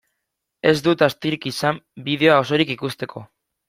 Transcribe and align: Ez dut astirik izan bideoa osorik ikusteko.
Ez 0.69 0.73
dut 0.87 1.03
astirik 1.09 1.47
izan 1.53 1.81
bideoa 2.11 2.43
osorik 2.49 2.77
ikusteko. 2.81 3.29